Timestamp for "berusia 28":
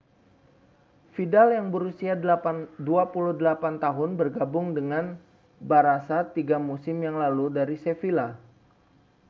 1.73-2.81